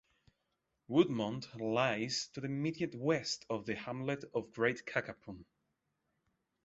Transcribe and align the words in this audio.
Woodmont 0.89 1.53
lies 1.59 2.29
to 2.33 2.41
the 2.41 2.47
immediate 2.47 2.95
west 2.95 3.45
of 3.51 3.67
the 3.67 3.75
hamlet 3.75 4.23
of 4.33 4.51
Great 4.51 4.83
Cacapon. 4.87 5.45